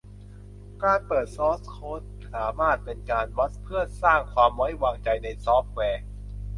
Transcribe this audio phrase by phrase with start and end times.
[0.83, 2.01] การเปิดซอร์สโค้ด
[2.33, 6.03] สามารถเป็นการวัดเพื่อสร้างความไว้วางใจในซอฟต์แวร์